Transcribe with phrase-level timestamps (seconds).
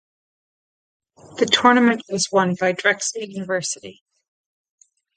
[1.37, 4.01] The tournament was won by Drexel University.